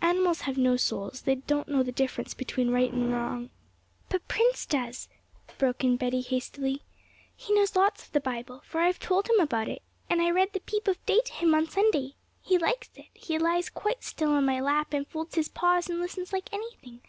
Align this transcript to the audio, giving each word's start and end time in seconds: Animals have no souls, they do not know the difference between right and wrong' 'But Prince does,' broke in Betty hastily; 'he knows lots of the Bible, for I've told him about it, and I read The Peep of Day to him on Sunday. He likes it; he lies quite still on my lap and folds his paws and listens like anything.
Animals 0.00 0.42
have 0.42 0.56
no 0.56 0.76
souls, 0.76 1.22
they 1.22 1.34
do 1.34 1.56
not 1.56 1.66
know 1.68 1.82
the 1.82 1.90
difference 1.90 2.34
between 2.34 2.70
right 2.70 2.92
and 2.92 3.12
wrong' 3.12 3.50
'But 4.10 4.28
Prince 4.28 4.64
does,' 4.64 5.08
broke 5.58 5.82
in 5.82 5.96
Betty 5.96 6.20
hastily; 6.20 6.82
'he 7.34 7.52
knows 7.52 7.74
lots 7.74 8.04
of 8.06 8.12
the 8.12 8.20
Bible, 8.20 8.62
for 8.64 8.80
I've 8.80 9.00
told 9.00 9.28
him 9.28 9.40
about 9.40 9.66
it, 9.66 9.82
and 10.08 10.22
I 10.22 10.30
read 10.30 10.52
The 10.52 10.60
Peep 10.60 10.86
of 10.86 11.04
Day 11.04 11.20
to 11.24 11.32
him 11.32 11.52
on 11.52 11.68
Sunday. 11.68 12.14
He 12.40 12.58
likes 12.58 12.90
it; 12.94 13.06
he 13.12 13.40
lies 13.40 13.70
quite 13.70 14.04
still 14.04 14.30
on 14.30 14.44
my 14.46 14.60
lap 14.60 14.92
and 14.92 15.04
folds 15.08 15.34
his 15.34 15.48
paws 15.48 15.90
and 15.90 15.98
listens 15.98 16.32
like 16.32 16.48
anything. 16.52 17.00